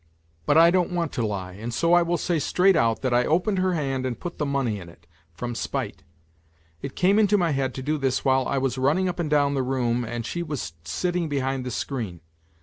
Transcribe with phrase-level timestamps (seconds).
[0.47, 3.23] But I don't want to lie, and so I will say straight out that I
[3.23, 5.05] opened her hand and put the money in it...
[5.35, 6.01] from spite.
[6.81, 9.53] It came into my head to do this while I was running up and down
[9.53, 12.21] the room and she was sitting behind the screen.